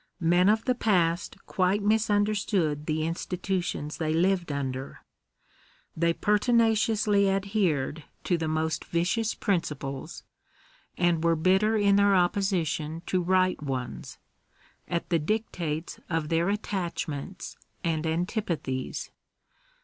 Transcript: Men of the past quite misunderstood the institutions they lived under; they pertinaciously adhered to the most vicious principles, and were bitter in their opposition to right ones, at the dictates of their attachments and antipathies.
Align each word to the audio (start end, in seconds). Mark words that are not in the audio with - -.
Men 0.19 0.49
of 0.49 0.65
the 0.65 0.73
past 0.73 1.37
quite 1.45 1.83
misunderstood 1.83 2.87
the 2.87 3.05
institutions 3.05 3.97
they 3.97 4.15
lived 4.15 4.51
under; 4.51 5.03
they 5.95 6.11
pertinaciously 6.11 7.29
adhered 7.29 8.05
to 8.23 8.35
the 8.35 8.47
most 8.47 8.83
vicious 8.85 9.35
principles, 9.35 10.23
and 10.97 11.23
were 11.23 11.35
bitter 11.35 11.77
in 11.77 11.97
their 11.97 12.15
opposition 12.15 13.03
to 13.05 13.21
right 13.21 13.61
ones, 13.61 14.17
at 14.87 15.09
the 15.09 15.19
dictates 15.19 15.99
of 16.09 16.29
their 16.29 16.49
attachments 16.49 17.55
and 17.83 18.07
antipathies. 18.07 19.11